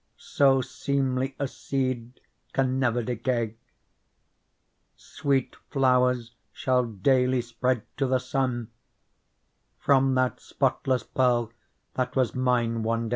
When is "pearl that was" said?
11.03-12.33